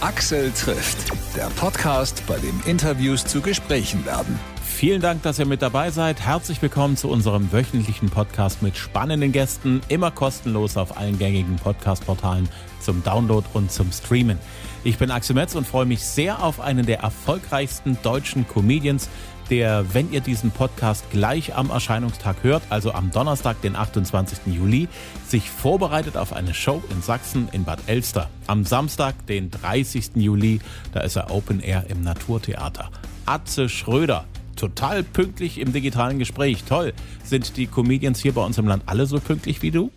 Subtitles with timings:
[0.00, 4.38] Axel trifft, der Podcast, bei dem Interviews zu Gesprächen werden.
[4.62, 6.20] Vielen Dank, dass ihr mit dabei seid.
[6.20, 12.48] Herzlich willkommen zu unserem wöchentlichen Podcast mit spannenden Gästen, immer kostenlos auf allen gängigen Podcast-Portalen
[12.78, 14.38] zum Download und zum Streamen.
[14.84, 19.08] Ich bin Axel Metz und freue mich sehr auf einen der erfolgreichsten deutschen Comedians,
[19.50, 24.40] der, wenn ihr diesen Podcast gleich am Erscheinungstag hört, also am Donnerstag, den 28.
[24.46, 24.88] Juli,
[25.26, 28.28] sich vorbereitet auf eine Show in Sachsen in Bad Elster.
[28.46, 30.10] Am Samstag, den 30.
[30.16, 30.60] Juli,
[30.92, 32.90] da ist er Open Air im Naturtheater.
[33.26, 34.24] Atze Schröder,
[34.56, 36.64] total pünktlich im digitalen Gespräch.
[36.64, 36.92] Toll.
[37.24, 39.90] Sind die Comedians hier bei uns im Land alle so pünktlich wie du?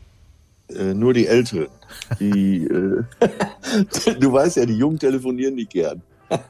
[0.69, 1.67] Äh, nur die Älteren.
[2.19, 3.03] Die, äh,
[4.19, 6.01] du weißt ja, die Jungen telefonieren nicht gern.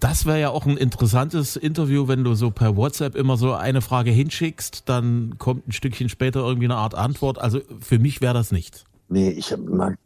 [0.00, 3.80] Das wäre ja auch ein interessantes Interview, wenn du so per WhatsApp immer so eine
[3.80, 7.38] Frage hinschickst, dann kommt ein Stückchen später irgendwie eine Art Antwort.
[7.38, 8.84] Also für mich wäre das nichts.
[9.08, 9.54] Nee, ich,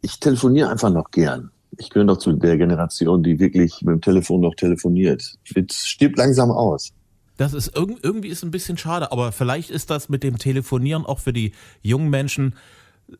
[0.01, 1.51] ich telefoniere einfach noch gern.
[1.77, 5.35] Ich gehöre doch zu der Generation, die wirklich mit dem Telefon noch telefoniert.
[5.55, 6.91] Es stirbt langsam aus.
[7.37, 11.19] Das ist irgendwie ist ein bisschen schade, aber vielleicht ist das mit dem Telefonieren auch
[11.19, 12.53] für die jungen Menschen,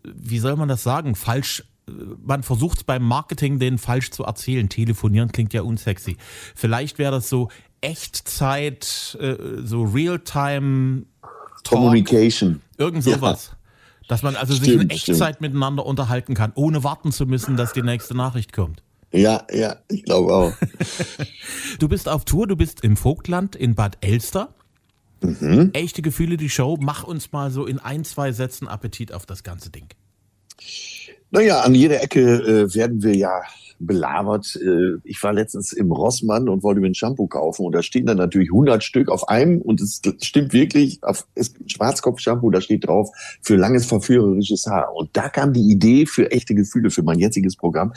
[0.03, 1.63] wie soll man das sagen, falsch
[2.23, 4.69] man versucht beim Marketing den falsch zu erzählen.
[4.69, 6.17] Telefonieren klingt ja unsexy.
[6.55, 7.49] Vielleicht wäre das so
[7.81, 11.03] Echtzeit, äh, so Realtime
[11.67, 12.61] Communication.
[12.77, 13.51] Irgend sowas.
[13.51, 13.57] Ja.
[14.07, 15.41] Dass man also stimmt, sich in Echtzeit stimmt.
[15.41, 18.83] miteinander unterhalten kann, ohne warten zu müssen, dass die nächste Nachricht kommt.
[19.11, 20.53] Ja, ja, ich glaube auch.
[21.79, 24.53] du bist auf Tour, du bist im Vogtland in Bad Elster.
[25.21, 25.71] Mhm.
[25.73, 26.77] Echte Gefühle, die Show.
[26.79, 29.87] Mach uns mal so in ein, zwei Sätzen Appetit auf das ganze Ding.
[31.31, 33.41] Naja, an jeder Ecke äh, werden wir ja
[33.79, 34.55] belabert.
[34.55, 38.05] Äh, ich war letztens im Rossmann und wollte mir ein Shampoo kaufen und da stehen
[38.05, 41.27] dann natürlich 100 Stück auf einem und es stimmt wirklich, auf
[41.67, 43.09] Schwarzkopf-Shampoo, da steht drauf,
[43.41, 44.93] für langes verführerisches Haar.
[44.95, 47.93] Und da kam die Idee für echte Gefühle, für mein jetziges Programm.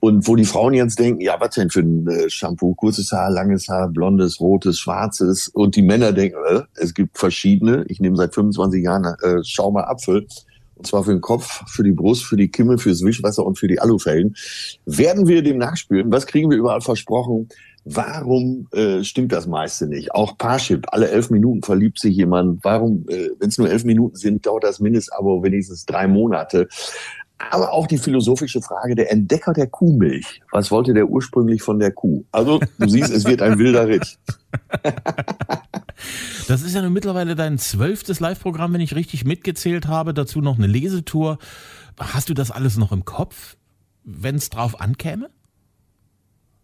[0.00, 2.74] Und wo die Frauen jetzt denken, ja, was denn für ein äh, Shampoo?
[2.74, 5.48] Kurzes Haar, langes Haar, blondes, rotes, schwarzes.
[5.48, 7.84] Und die Männer denken, äh, es gibt verschiedene.
[7.88, 10.26] Ich nehme seit 25 Jahren äh, Schaumer Apfel
[10.80, 13.68] und zwar für den Kopf, für die Brust, für die Kimme, fürs Wischwasser und für
[13.68, 14.34] die Alufällen,
[14.86, 16.10] werden wir dem nachspüren.
[16.10, 17.50] Was kriegen wir überall versprochen?
[17.84, 20.14] Warum äh, stimmt das meiste nicht?
[20.14, 22.64] Auch Parship, alle elf Minuten verliebt sich jemand.
[22.64, 26.66] Warum, äh, wenn es nur elf Minuten sind, dauert das Mindestabo wenigstens drei Monate.
[27.50, 30.40] Aber auch die philosophische Frage der Entdecker der Kuhmilch.
[30.50, 32.24] Was wollte der ursprünglich von der Kuh?
[32.32, 34.18] Also, du siehst, es wird ein wilder Ritt.
[36.48, 40.14] Das ist ja nun mittlerweile dein zwölftes Live-Programm, wenn ich richtig mitgezählt habe.
[40.14, 41.38] Dazu noch eine Lesetour.
[41.98, 43.56] Hast du das alles noch im Kopf,
[44.04, 45.30] wenn es drauf ankäme?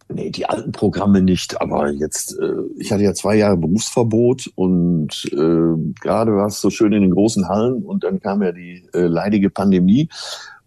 [0.09, 5.25] Nee, die alten Programme nicht, aber jetzt, äh, ich hatte ja zwei Jahre Berufsverbot und
[5.33, 8.89] äh, gerade war es so schön in den großen Hallen und dann kam ja die
[8.95, 10.09] äh, leidige Pandemie.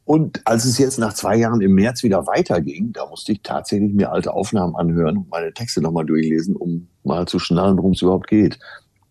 [0.09, 3.94] Und als es jetzt nach zwei Jahren im März wieder weiterging, da musste ich tatsächlich
[3.94, 8.02] mir alte Aufnahmen anhören und meine Texte nochmal durchlesen, um mal zu schnallen, worum es
[8.02, 8.58] überhaupt geht.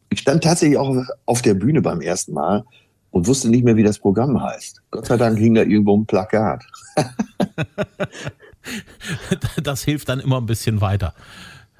[0.09, 2.65] Ich stand tatsächlich auch auf der Bühne beim ersten Mal
[3.13, 4.83] und wusste nicht mehr, wie das Programm heißt.
[4.91, 6.65] Gott sei Dank hing da irgendwo ein Plakat.
[9.63, 11.15] das hilft dann immer ein bisschen weiter.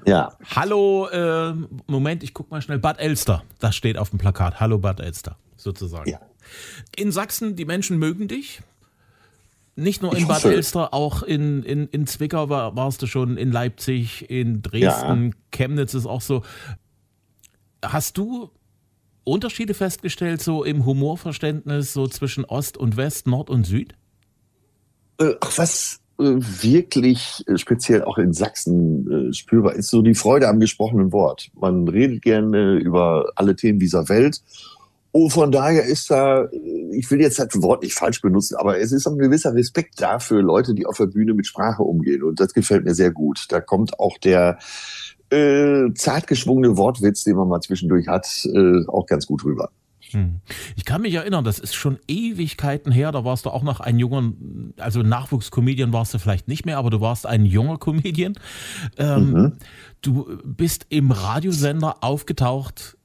[0.07, 0.35] Ja.
[0.55, 1.55] Hallo, äh,
[1.89, 2.79] Moment, ich guck mal schnell.
[2.79, 4.61] Bad Elster, das steht auf dem Plakat.
[4.61, 6.09] Hallo Bad Elster, sozusagen.
[6.09, 6.21] Ja.
[6.95, 8.63] In Sachsen, die Menschen mögen dich.
[9.79, 13.53] Nicht nur in Bad Elster, auch in, in, in Zwickau war, warst du schon, in
[13.53, 15.33] Leipzig, in Dresden, ja.
[15.53, 16.43] Chemnitz ist auch so.
[17.81, 18.51] Hast du
[19.23, 23.95] Unterschiede festgestellt, so im Humorverständnis, so zwischen Ost und West, Nord und Süd?
[25.21, 30.59] Äh, was äh, wirklich äh, speziell auch in Sachsen spürbar ist, so die Freude am
[30.59, 31.51] gesprochenen Wort.
[31.55, 34.43] Man redet gerne über alle Themen dieser Welt
[35.13, 36.49] Oh, von daher ist da,
[36.93, 40.19] ich will jetzt das Wort nicht falsch benutzen, aber es ist ein gewisser Respekt da
[40.19, 42.23] für Leute, die auf der Bühne mit Sprache umgehen.
[42.23, 43.47] Und das gefällt mir sehr gut.
[43.49, 44.59] Da kommt auch der
[45.31, 49.71] äh, zartgeschwungene Wortwitz, den man mal zwischendurch hat, äh, auch ganz gut rüber.
[50.11, 50.41] Hm.
[50.77, 53.99] Ich kann mich erinnern, das ist schon Ewigkeiten her, da warst du auch noch ein
[53.99, 54.33] junger,
[54.79, 58.35] also Nachwuchscomedian warst du vielleicht nicht mehr, aber du warst ein junger Comedian.
[58.97, 59.53] Ähm, mhm.
[60.01, 62.98] Du bist im Radiosender aufgetaucht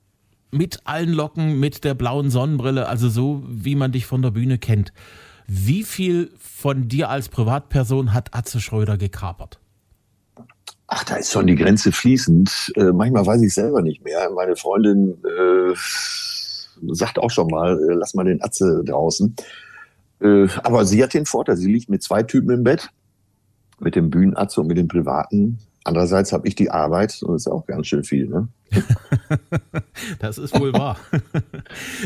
[0.54, 4.58] mit allen Locken, mit der blauen Sonnenbrille, also so, wie man dich von der Bühne
[4.58, 4.94] kennt.
[5.48, 9.60] Wie viel von dir als Privatperson hat Atze Schröder gekapert?
[10.88, 12.74] Ach, da ist schon die Grenze fließend.
[12.76, 14.30] Äh, manchmal weiß ich selber nicht mehr.
[14.30, 15.74] Meine Freundin äh,
[16.94, 19.36] sagt auch schon mal, äh, lass mal den Atze draußen.
[20.22, 22.90] Äh, aber sie hat den Vorteil, sie liegt mit zwei Typen im Bett,
[23.80, 25.60] mit dem Bühnenatze und mit dem privaten.
[25.84, 28.28] Andererseits habe ich die Arbeit und das ist auch ganz schön viel.
[28.28, 28.48] Ne?
[30.20, 30.98] das ist wohl wahr.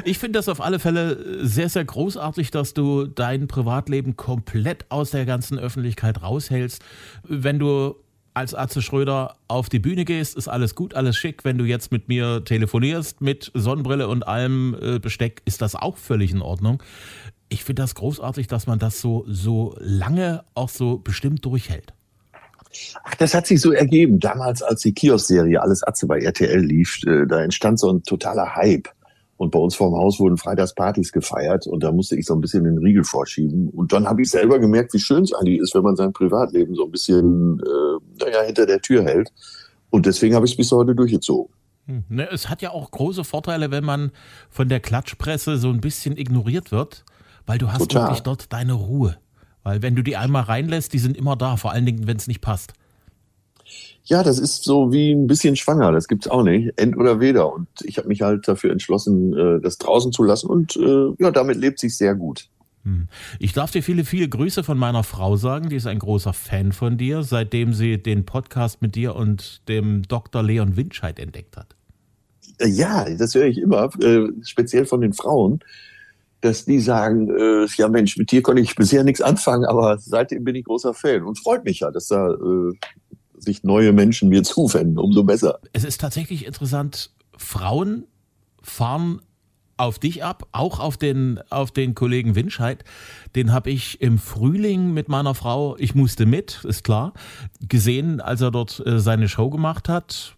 [0.06, 5.12] Ich finde das auf alle Fälle sehr, sehr großartig, dass du dein Privatleben komplett aus
[5.12, 6.84] der ganzen Öffentlichkeit raushältst.
[7.24, 7.96] Wenn du
[8.34, 11.44] als Atze Schröder auf die Bühne gehst, ist alles gut, alles schick.
[11.44, 15.98] Wenn du jetzt mit mir telefonierst, mit Sonnenbrille und allem äh, Besteck, ist das auch
[15.98, 16.84] völlig in Ordnung.
[17.50, 21.94] Ich finde das großartig, dass man das so, so lange auch so bestimmt durchhält.
[23.04, 24.20] Ach, das hat sich so ergeben.
[24.20, 28.56] Damals, als die Kiosk-Serie Alles Atze bei RTL lief, äh, da entstand so ein totaler
[28.56, 28.90] Hype.
[29.38, 32.64] Und bei uns vorm Haus wurden Freitagspartys gefeiert und da musste ich so ein bisschen
[32.64, 33.70] den Riegel vorschieben.
[33.70, 36.74] Und dann habe ich selber gemerkt, wie schön es eigentlich ist, wenn man sein Privatleben
[36.74, 39.32] so ein bisschen äh, naja, hinter der Tür hält.
[39.92, 41.54] Und deswegen habe ich es bis heute durchgezogen.
[41.86, 44.12] Hm, ne, es hat ja auch große Vorteile, wenn man
[44.50, 47.06] von der Klatschpresse so ein bisschen ignoriert wird,
[47.46, 48.04] weil du hast Total.
[48.04, 49.18] wirklich dort deine Ruhe.
[49.68, 52.28] Weil wenn du die einmal reinlässt, die sind immer da, vor allen Dingen, wenn es
[52.28, 52.72] nicht passt.
[54.06, 55.92] Ja, das ist so wie ein bisschen schwanger.
[55.92, 56.80] Das gibt's auch nicht.
[56.80, 57.54] End oder weder.
[57.54, 60.48] Und ich habe mich halt dafür entschlossen, äh, das draußen zu lassen.
[60.48, 62.48] Und äh, ja, damit lebt sich sehr gut.
[62.86, 63.10] Hm.
[63.40, 65.68] Ich darf dir viele, viele Grüße von meiner Frau sagen.
[65.68, 70.04] Die ist ein großer Fan von dir, seitdem sie den Podcast mit dir und dem
[70.04, 70.44] Dr.
[70.44, 71.76] Leon Windscheid entdeckt hat.
[72.60, 73.90] Äh, ja, das höre ich immer,
[74.44, 75.60] speziell von den Frauen,
[76.42, 77.30] dass die sagen,
[77.78, 81.24] ja Mensch, mit dir konnte ich bisher nichts anfangen, aber seitdem bin ich großer Fan
[81.24, 82.36] und freut mich ja, dass da
[83.38, 85.60] sich neue Menschen mir zuwenden, umso besser.
[85.74, 88.06] Es ist tatsächlich interessant, Frauen
[88.62, 89.22] fahren
[89.78, 92.84] auf dich ab, auch auf den, auf den Kollegen Winscheid.
[93.36, 97.14] Den habe ich im Frühling mit meiner Frau, ich musste mit, ist klar,
[97.62, 100.36] gesehen, als er dort äh, seine Show gemacht hat,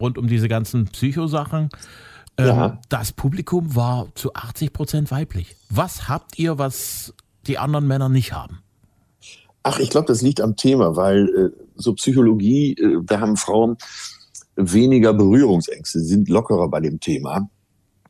[0.00, 1.70] rund um diese ganzen Psychosachen.
[2.38, 2.80] Ähm, ja.
[2.88, 5.56] Das Publikum war zu 80 Prozent weiblich.
[5.68, 7.14] Was habt ihr, was
[7.46, 8.60] die anderen Männer nicht haben?
[9.64, 13.76] Ach, ich glaube, das liegt am Thema, weil äh, so Psychologie, äh, da haben Frauen
[14.56, 17.48] weniger Berührungsängste, sind lockerer bei dem Thema.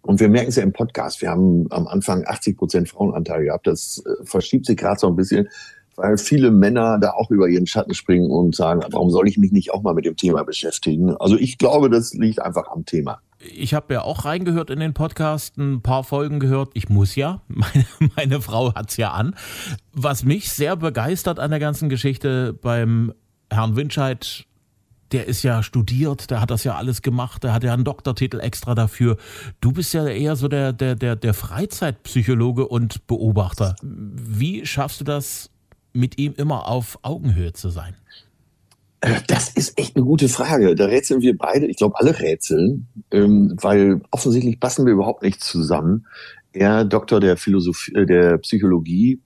[0.00, 1.20] Und wir merken es ja im Podcast.
[1.20, 3.66] Wir haben am Anfang 80 Prozent Frauenanteil gehabt.
[3.66, 5.48] Das äh, verschiebt sich gerade so ein bisschen,
[5.96, 9.52] weil viele Männer da auch über ihren Schatten springen und sagen, warum soll ich mich
[9.52, 11.14] nicht auch mal mit dem Thema beschäftigen?
[11.16, 14.94] Also ich glaube, das liegt einfach am Thema ich habe ja auch reingehört in den
[14.94, 16.70] Podcast, ein paar Folgen gehört.
[16.74, 17.86] Ich muss ja, meine,
[18.16, 19.34] meine Frau hat's ja an.
[19.92, 23.12] Was mich sehr begeistert an der ganzen Geschichte beim
[23.50, 24.46] Herrn Winscheid,
[25.12, 28.40] der ist ja studiert, der hat das ja alles gemacht, der hat ja einen Doktortitel
[28.40, 29.18] extra dafür.
[29.60, 33.76] Du bist ja eher so der, der, der, der Freizeitpsychologe und Beobachter.
[33.82, 35.50] Wie schaffst du das,
[35.92, 37.94] mit ihm immer auf Augenhöhe zu sein?
[39.26, 40.76] Das ist echt eine gute Frage.
[40.76, 45.42] Da rätseln wir beide, ich glaube alle rätseln, ähm, weil offensichtlich passen wir überhaupt nicht
[45.42, 46.06] zusammen.
[46.52, 49.20] Er Doktor der Philosophie, äh, der Psychologie,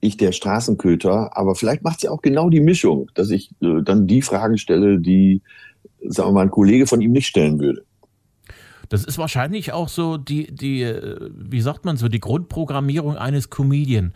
[0.00, 3.82] ich der Straßenköter, aber vielleicht macht es ja auch genau die Mischung, dass ich äh,
[3.84, 5.42] dann die Fragen stelle, die,
[6.06, 7.84] sagen wir mal, ein Kollege von ihm nicht stellen würde.
[8.88, 13.50] Das ist wahrscheinlich auch so die, die, äh, wie sagt man so, die Grundprogrammierung eines
[13.50, 14.12] Comedian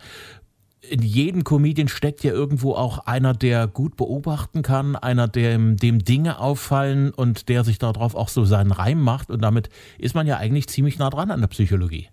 [0.81, 5.99] in jedem Comedian steckt ja irgendwo auch einer, der gut beobachten kann, einer, dem, dem
[5.99, 9.29] Dinge auffallen und der sich darauf auch so seinen Reim macht.
[9.29, 12.07] Und damit ist man ja eigentlich ziemlich nah dran an der Psychologie.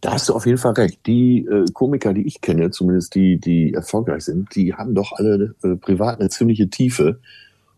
[0.00, 1.00] Da hast du auf jeden Fall recht.
[1.06, 5.54] Die äh, Komiker, die ich kenne, zumindest die, die erfolgreich sind, die haben doch alle
[5.62, 7.18] äh, privat eine ziemliche Tiefe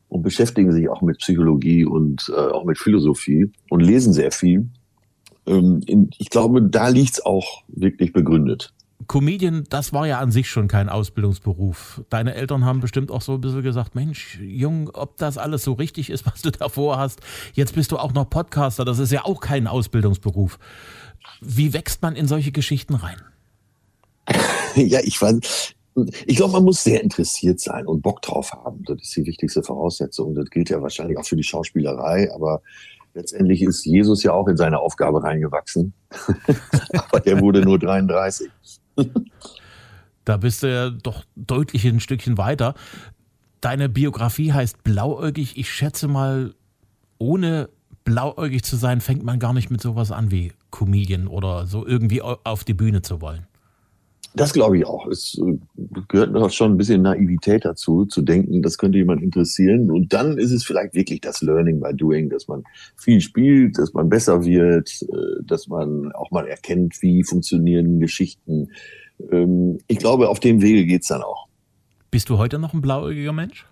[0.08, 4.68] und beschäftigen sich auch mit Psychologie und äh, auch mit Philosophie und lesen sehr viel.
[5.46, 8.74] Ähm, in, ich glaube, da liegt es auch wirklich begründet.
[9.08, 12.02] Comedian, das war ja an sich schon kein Ausbildungsberuf.
[12.10, 15.72] Deine Eltern haben bestimmt auch so ein bisschen gesagt, Mensch, Jung, ob das alles so
[15.72, 17.20] richtig ist, was du davor hast.
[17.54, 20.58] Jetzt bist du auch noch Podcaster, das ist ja auch kein Ausbildungsberuf.
[21.40, 23.20] Wie wächst man in solche Geschichten rein?
[24.74, 25.74] ja, ich weiß,
[26.26, 28.82] ich glaube, man muss sehr interessiert sein und Bock drauf haben.
[28.84, 30.34] Das ist die wichtigste Voraussetzung.
[30.34, 32.62] Das gilt ja wahrscheinlich auch für die Schauspielerei, aber
[33.14, 35.92] letztendlich ist Jesus ja auch in seine Aufgabe reingewachsen.
[36.92, 38.50] aber der wurde nur 33.
[40.24, 42.74] da bist du ja doch deutlich ein Stückchen weiter.
[43.60, 45.58] Deine Biografie heißt Blauäugig.
[45.58, 46.54] Ich schätze mal,
[47.18, 47.68] ohne
[48.04, 52.22] blauäugig zu sein, fängt man gar nicht mit sowas an wie Comedian oder so irgendwie
[52.22, 53.46] auf die Bühne zu wollen.
[54.34, 55.06] Das glaube ich auch.
[55.08, 55.58] Es äh,
[56.08, 59.90] gehört noch schon ein bisschen Naivität dazu, zu denken, das könnte jemand interessieren.
[59.90, 62.62] Und dann ist es vielleicht wirklich das Learning by Doing, dass man
[62.96, 68.68] viel spielt, dass man besser wird, äh, dass man auch mal erkennt, wie funktionieren Geschichten.
[69.30, 71.48] Ähm, ich glaube, auf dem Wege geht's dann auch.
[72.10, 73.66] Bist du heute noch ein blauäugiger Mensch?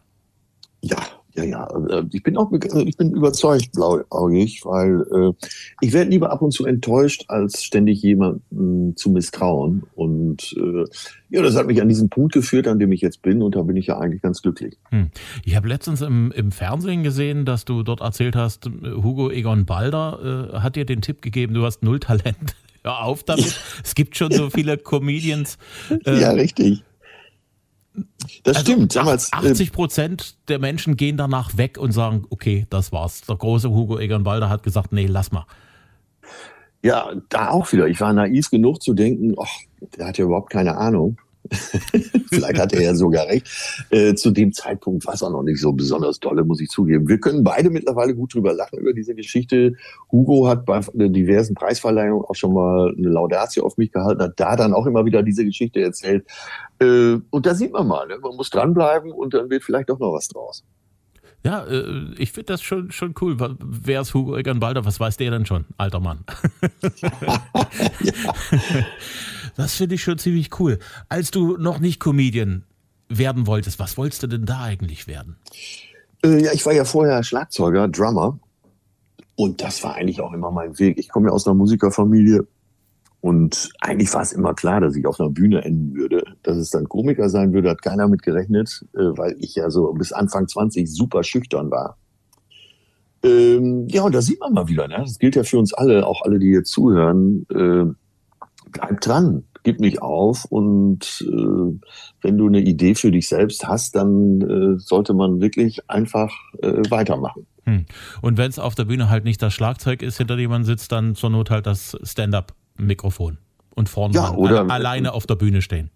[0.81, 0.99] Ja,
[1.39, 5.47] Ja, ja, äh, ich bin auch ich bin überzeugt blauäugig, weil äh,
[5.81, 9.85] ich werde lieber ab und zu enttäuscht, als ständig jemandem zu misstrauen.
[9.95, 10.85] Und äh,
[11.31, 13.63] ja, das hat mich an diesen Punkt geführt, an dem ich jetzt bin, und da
[13.63, 14.79] bin ich ja eigentlich ganz glücklich.
[14.91, 15.11] Hm.
[15.45, 20.51] Ich habe letztens im, im Fernsehen gesehen, dass du dort erzählt hast, Hugo Egon Balder
[20.53, 22.57] äh, hat dir den Tipp gegeben, du hast null Talent.
[22.83, 23.61] Hör auf damit.
[23.85, 25.59] es gibt schon so viele Comedians.
[26.05, 26.83] Äh, ja, richtig.
[28.45, 28.97] Das also stimmt.
[28.97, 33.23] Damals, 80 äh, Prozent der Menschen gehen danach weg und sagen, okay, das war's.
[33.23, 35.47] Der große Hugo Egon Balder hat gesagt, nee, lass mal.
[36.83, 37.89] Ja, da auch wieder.
[37.89, 39.49] Ich war naiv genug zu denken, ach,
[39.97, 41.19] der hat ja überhaupt keine Ahnung.
[42.31, 43.47] Vielleicht hat er ja sogar recht.
[43.91, 47.09] Äh, zu dem Zeitpunkt war es auch noch nicht so besonders dolle, muss ich zugeben.
[47.09, 49.75] Wir können beide mittlerweile gut drüber lachen über diese Geschichte.
[50.13, 54.57] Hugo hat bei diversen Preisverleihungen auch schon mal eine Laudatio auf mich gehalten, hat da
[54.57, 56.27] dann auch immer wieder diese Geschichte erzählt.
[56.81, 58.19] Äh, und da sieht man mal, ne?
[58.21, 60.65] man muss dranbleiben und dann wird vielleicht doch noch was draus.
[61.45, 63.37] Ja, äh, ich finde das schon, schon cool.
[63.61, 64.85] Wer ist Hugo Egan Balder?
[64.85, 66.25] Was weiß der denn schon, alter Mann?
[68.03, 68.13] ja.
[69.59, 70.79] Das finde ich schon ziemlich cool.
[71.09, 72.63] Als du noch nicht Comedian
[73.09, 75.35] werden wolltest, was wolltest du denn da eigentlich werden?
[76.25, 78.39] Äh, ja, ich war ja vorher Schlagzeuger, Drummer.
[79.35, 80.97] Und das war eigentlich auch immer mein Weg.
[80.97, 82.47] Ich komme ja aus einer Musikerfamilie.
[83.21, 86.23] Und eigentlich war es immer klar, dass ich auf einer Bühne enden würde.
[86.45, 89.93] Dass es dann Komiker sein würde, hat keiner mit gerechnet, äh, weil ich ja so
[89.93, 91.97] bis Anfang 20 super schüchtern war.
[93.25, 94.99] Ähm, ja, und da sieht man mal wieder, ne?
[95.01, 97.45] das gilt ja für uns alle, auch alle, die jetzt zuhören.
[97.51, 97.93] Äh,
[98.71, 101.87] bleib dran gib nicht auf und äh,
[102.23, 106.83] wenn du eine Idee für dich selbst hast, dann äh, sollte man wirklich einfach äh,
[106.91, 107.47] weitermachen.
[107.65, 107.85] Hm.
[108.23, 110.93] Und wenn es auf der Bühne halt nicht das Schlagzeug ist, hinter dem man sitzt,
[110.93, 113.39] dann zur Not halt das Stand-up-Mikrofon
[113.75, 115.91] und vorne ja, oder, alleine auf der Bühne stehen.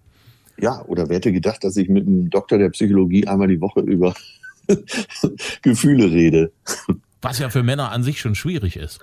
[0.59, 3.81] Ja, oder wer hätte gedacht, dass ich mit einem Doktor der Psychologie einmal die Woche
[3.81, 4.14] über
[5.62, 6.52] Gefühle rede?
[7.23, 9.00] Was ja für Männer an sich schon schwierig ist.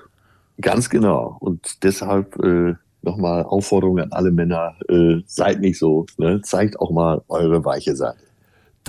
[0.62, 1.38] Ganz genau.
[1.40, 6.42] Und deshalb äh, nochmal Aufforderung an alle Männer, äh, seid nicht so, ne?
[6.42, 8.20] zeigt auch mal eure weiche Seite.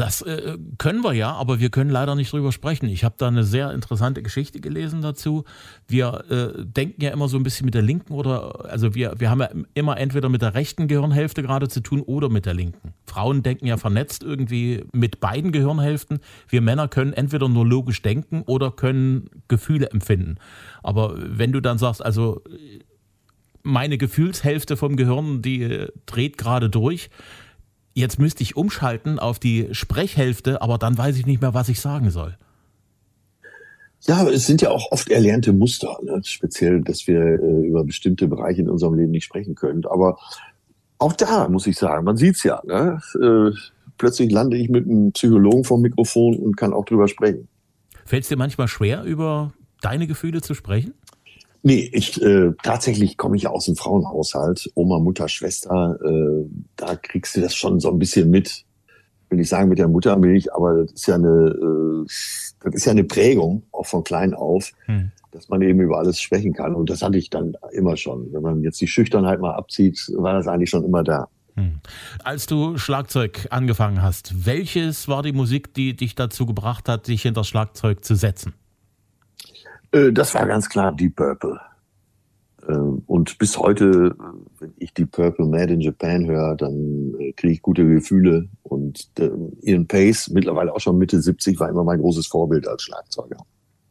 [0.00, 2.88] Das äh, können wir ja, aber wir können leider nicht drüber sprechen.
[2.88, 5.44] Ich habe da eine sehr interessante Geschichte gelesen dazu.
[5.88, 9.28] Wir äh, denken ja immer so ein bisschen mit der linken oder, also wir, wir
[9.28, 12.94] haben ja immer entweder mit der rechten Gehirnhälfte gerade zu tun oder mit der linken.
[13.04, 16.20] Frauen denken ja vernetzt irgendwie mit beiden Gehirnhälften.
[16.48, 20.36] Wir Männer können entweder nur logisch denken oder können Gefühle empfinden.
[20.82, 22.42] Aber wenn du dann sagst, also
[23.62, 27.10] meine Gefühlshälfte vom Gehirn, die äh, dreht gerade durch.
[27.92, 31.80] Jetzt müsste ich umschalten auf die Sprechhälfte, aber dann weiß ich nicht mehr, was ich
[31.80, 32.36] sagen soll.
[34.02, 36.20] Ja, es sind ja auch oft erlernte Muster, ne?
[36.24, 39.84] speziell, dass wir äh, über bestimmte Bereiche in unserem Leben nicht sprechen können.
[39.84, 40.18] Aber
[40.98, 42.62] auch da muss ich sagen, man sieht's ja.
[42.64, 43.00] Ne?
[43.20, 43.56] Äh,
[43.98, 47.48] plötzlich lande ich mit einem Psychologen vom Mikrofon und kann auch drüber sprechen.
[48.06, 49.52] Fällt es dir manchmal schwer, über
[49.82, 50.94] deine Gefühle zu sprechen?
[51.62, 57.36] Nee, ich äh, tatsächlich komme ich aus dem Frauenhaushalt, Oma, Mutter, Schwester, äh, da kriegst
[57.36, 58.64] du das schon so ein bisschen mit.
[59.28, 62.04] Will ich sagen mit der Muttermilch, aber das ist ja eine, äh,
[62.64, 65.12] das ist ja eine Prägung, auch von klein auf, hm.
[65.32, 66.74] dass man eben über alles sprechen kann.
[66.74, 68.32] Und das hatte ich dann immer schon.
[68.32, 71.28] Wenn man jetzt die Schüchternheit mal abzieht, war das eigentlich schon immer da.
[71.54, 71.80] Hm.
[72.24, 77.22] Als du Schlagzeug angefangen hast, welches war die Musik, die dich dazu gebracht hat, dich
[77.22, 78.54] hinter das Schlagzeug zu setzen?
[79.92, 81.60] Äh, das war ganz klar Deep Purple.
[82.68, 84.14] Ähm, und bis heute,
[84.58, 88.48] wenn ich Deep Purple Mad in Japan höre, dann äh, kriege ich gute Gefühle.
[88.62, 89.30] Und äh,
[89.62, 93.38] Ian Pace, mittlerweile auch schon Mitte 70, war immer mein großes Vorbild als Schlagzeuger.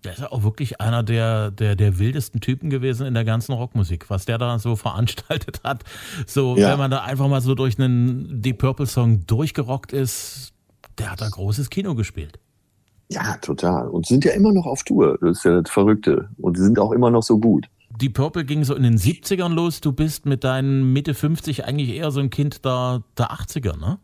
[0.06, 3.51] Der ist ja auch wirklich einer der, der, der wildesten Typen gewesen in der ganzen
[3.51, 5.84] Rockmusik, was der da so veranstaltet hat.
[6.25, 6.72] So, ja.
[6.72, 10.53] wenn man da einfach mal so durch einen Deep Purple Song durchgerockt ist,
[10.98, 12.39] der hat da großes Kino gespielt.
[13.12, 13.88] Ja, total.
[13.89, 15.18] Und sind ja immer noch auf Tour.
[15.20, 16.30] Das ist ja das Verrückte.
[16.38, 17.68] Und die sind auch immer noch so gut.
[18.00, 19.82] Die Purple ging so in den 70ern los.
[19.82, 23.98] Du bist mit deinen Mitte 50 eigentlich eher so ein Kind der, der 80er, ne?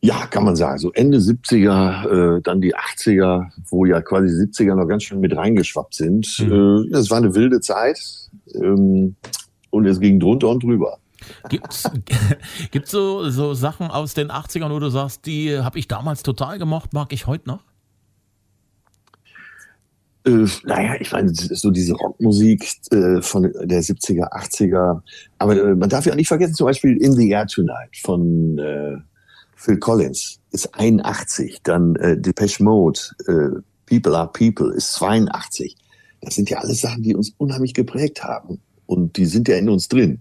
[0.00, 0.78] Ja, kann man sagen.
[0.78, 5.36] So Ende 70er, äh, dann die 80er, wo ja quasi 70er noch ganz schön mit
[5.36, 6.26] reingeschwappt sind.
[6.40, 6.86] Mhm.
[6.86, 8.00] Äh, das war eine wilde Zeit.
[8.54, 9.16] Ähm,
[9.70, 10.98] und es ging drunter und drüber.
[11.48, 11.90] Gibt's,
[12.70, 16.58] gibt's so, so Sachen aus den 80ern, wo du sagst, die habe ich damals total
[16.58, 17.62] gemocht, mag ich heute noch?
[20.26, 25.00] Äh, naja, ich meine, so diese Rockmusik äh, von der 70er, 80er.
[25.38, 28.96] Aber äh, man darf ja nicht vergessen, zum Beispiel In the Air Tonight von äh,
[29.54, 31.60] Phil Collins ist 81.
[31.62, 35.76] Dann äh, Depeche Mode, äh, People Are People ist 82.
[36.20, 38.60] Das sind ja alles Sachen, die uns unheimlich geprägt haben.
[38.86, 40.20] Und die sind ja in uns drin.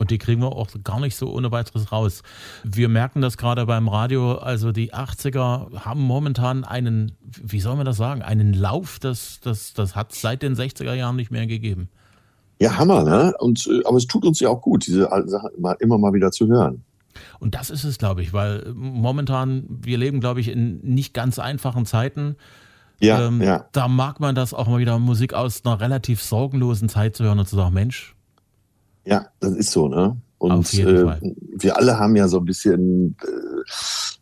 [0.00, 2.22] Und die kriegen wir auch gar nicht so ohne weiteres raus.
[2.64, 4.32] Wir merken das gerade beim Radio.
[4.36, 9.74] Also die 80er haben momentan einen, wie soll man das sagen, einen Lauf, das, das,
[9.74, 11.90] das hat es seit den 60er Jahren nicht mehr gegeben.
[12.62, 13.34] Ja, Hammer, ne?
[13.40, 16.14] Und, äh, aber es tut uns ja auch gut, diese alten Sachen immer, immer mal
[16.14, 16.82] wieder zu hören.
[17.38, 21.38] Und das ist es, glaube ich, weil momentan, wir leben, glaube ich, in nicht ganz
[21.38, 22.36] einfachen Zeiten.
[23.00, 23.66] Ja, ähm, ja.
[23.72, 27.38] Da mag man das auch mal wieder Musik aus einer relativ sorgenlosen Zeit zu hören
[27.38, 28.14] und zu sagen, Mensch,
[29.04, 30.16] ja, das ist so, ne?
[30.38, 31.04] Und äh,
[31.58, 33.26] wir alle haben ja so ein bisschen äh,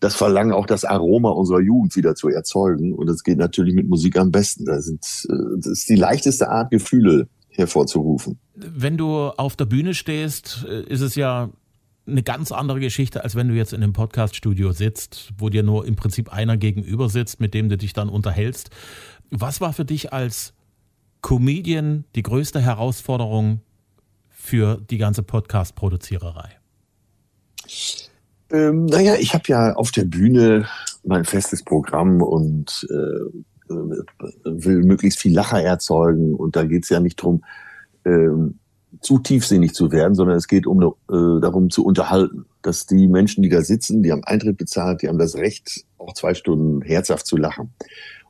[0.01, 2.93] das Verlangen, auch das Aroma unserer Jugend wieder zu erzeugen.
[2.93, 4.65] Und das geht natürlich mit Musik am besten.
[4.65, 8.39] Das, sind, äh, das ist die leichteste Art, Gefühle hervorzurufen.
[8.57, 11.51] Wenn du auf der Bühne stehst, äh, ist es ja
[12.05, 15.87] eine ganz andere Geschichte, als wenn du jetzt in einem Podcaststudio sitzt, wo dir nur
[15.87, 18.71] im Prinzip einer gegenüber sitzt, mit dem du dich dann unterhältst.
[19.31, 20.53] Was war für dich als
[21.21, 23.61] Comedian die größte Herausforderung
[24.49, 26.49] für die ganze Podcast-Produziererei?
[28.50, 30.67] Ähm, naja, ich habe ja auf der Bühne
[31.05, 36.35] mein festes Programm und äh, will möglichst viel Lacher erzeugen.
[36.35, 37.45] Und da geht es ja nicht darum,
[38.07, 38.59] ähm,
[39.02, 43.43] zu tiefsinnig zu werden, sondern es geht um äh, darum zu unterhalten, dass die Menschen,
[43.43, 47.26] die da sitzen, die haben Eintritt bezahlt, die haben das Recht, auch zwei Stunden herzhaft
[47.26, 47.75] zu lachen.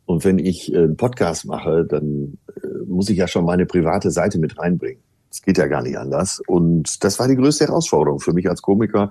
[0.05, 4.11] Und wenn ich äh, einen Podcast mache, dann äh, muss ich ja schon meine private
[4.11, 5.01] Seite mit reinbringen.
[5.31, 6.41] Es geht ja gar nicht anders.
[6.47, 9.11] Und das war die größte Herausforderung für mich als Komiker,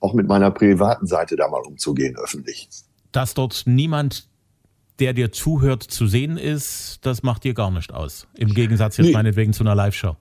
[0.00, 2.68] auch mit meiner privaten Seite da mal umzugehen, öffentlich.
[3.12, 4.28] Dass dort niemand,
[4.98, 8.26] der dir zuhört, zu sehen ist, das macht dir gar nicht aus.
[8.36, 9.12] Im Gegensatz jetzt nee.
[9.12, 10.16] meinetwegen zu einer Live-Show.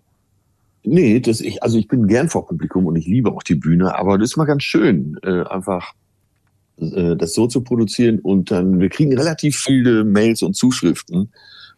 [0.86, 3.98] Nee, das ich, also ich bin gern vor Publikum und ich liebe auch die Bühne,
[3.98, 5.94] aber das ist mal ganz schön, äh, einfach
[6.78, 11.32] äh, das so zu produzieren und dann, wir kriegen relativ viele Mails und Zuschriften,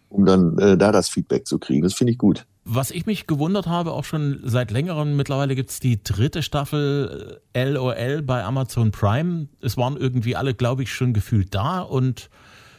[0.10, 1.84] um dann äh, da das Feedback zu kriegen.
[1.84, 2.46] Das finde ich gut.
[2.68, 7.40] Was ich mich gewundert habe, auch schon seit längerem, mittlerweile gibt es die dritte Staffel
[7.54, 9.48] LOL äh, bei Amazon Prime.
[9.62, 12.32] Es waren irgendwie alle, glaube ich, schon gefühlt da und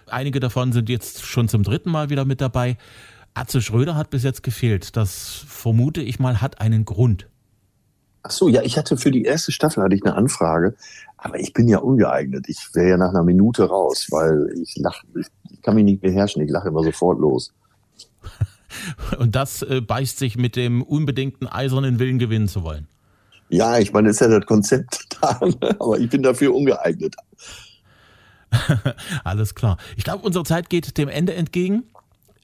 [0.08, 2.78] einige davon sind jetzt schon zum dritten Mal wieder mit dabei.
[3.34, 4.96] Atze Schröder hat bis jetzt gefehlt.
[4.96, 7.28] Das vermute ich mal hat einen Grund.
[8.24, 10.74] Ach so, ja, ich hatte für die erste Staffel hatte ich eine Anfrage,
[11.16, 12.46] aber ich bin ja ungeeignet.
[12.48, 16.00] Ich wäre ja nach einer Minute raus, weil ich lache, ich, ich kann mich nicht
[16.00, 16.42] beherrschen.
[16.42, 17.52] Ich lache immer sofort los.
[19.18, 22.88] Und das äh, beißt sich mit dem unbedingten eisernen Willen gewinnen zu wollen.
[23.48, 25.76] Ja, ich meine, das ist ja das Konzept da, ne?
[25.78, 27.14] aber ich bin dafür ungeeignet.
[29.24, 29.76] Alles klar.
[29.96, 31.84] Ich glaube, unsere Zeit geht dem Ende entgegen.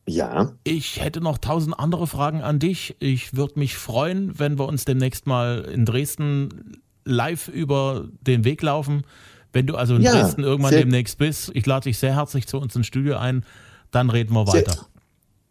[0.06, 0.52] Ja.
[0.64, 2.96] Ich hätte noch tausend andere Fragen an dich.
[2.98, 8.62] Ich würde mich freuen, wenn wir uns demnächst mal in Dresden live über den Weg
[8.62, 9.04] laufen.
[9.52, 12.58] Wenn du also in ja, Dresden irgendwann demnächst bist, ich lade dich sehr herzlich zu
[12.58, 13.44] uns ins Studio ein.
[13.90, 14.72] Dann reden wir weiter.
[14.72, 14.86] Sehr,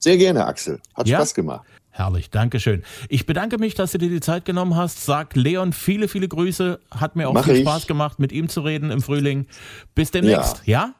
[0.02, 0.80] sehr gerne, Axel.
[0.94, 1.18] Hat ja?
[1.18, 1.66] Spaß gemacht.
[1.92, 2.84] Herrlich, Dankeschön.
[3.10, 5.06] Ich bedanke mich, dass du dir die Zeit genommen hast.
[5.06, 6.80] Sag Leon viele, viele Grüße.
[6.90, 7.62] Hat mir auch Mach viel ich.
[7.62, 9.46] Spaß gemacht, mit ihm zu reden im Frühling.
[9.94, 10.80] Bis demnächst, ja?
[10.86, 10.96] ja?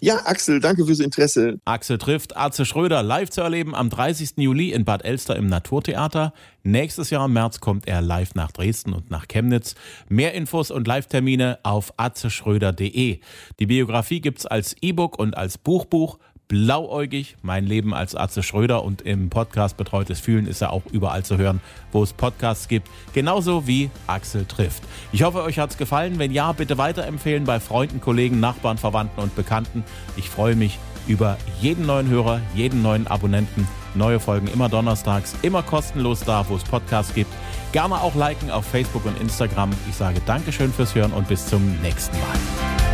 [0.00, 1.58] Ja, Axel, danke fürs Interesse.
[1.64, 4.34] Axel trifft Arze Schröder live zu erleben am 30.
[4.36, 6.32] Juli in Bad Elster im Naturtheater.
[6.62, 9.74] Nächstes Jahr im März kommt er live nach Dresden und nach Chemnitz.
[10.08, 13.18] Mehr Infos und Live-Termine auf atzeschröder.de.
[13.58, 16.20] Die Biografie gibt's als E-Book und als Buchbuch.
[16.48, 21.22] Blauäugig, mein Leben als Atze Schröder und im Podcast Betreutes Fühlen ist er auch überall
[21.22, 21.60] zu hören,
[21.92, 24.82] wo es Podcasts gibt, genauso wie Axel trifft.
[25.12, 26.18] Ich hoffe, euch hat es gefallen.
[26.18, 29.84] Wenn ja, bitte weiterempfehlen bei Freunden, Kollegen, Nachbarn, Verwandten und Bekannten.
[30.16, 33.68] Ich freue mich über jeden neuen Hörer, jeden neuen Abonnenten.
[33.94, 37.32] Neue Folgen immer donnerstags, immer kostenlos da, wo es Podcasts gibt.
[37.72, 39.70] Gerne auch liken auf Facebook und Instagram.
[39.88, 42.87] Ich sage Dankeschön fürs Hören und bis zum nächsten Mal.